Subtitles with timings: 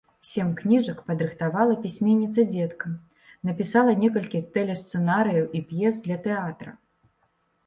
[0.27, 2.95] Сем кніжак падрыхтавала пісьменніца дзеткам,
[3.51, 6.77] напісала некалькі тэлесцэнарыяў і п'ес для тэатра.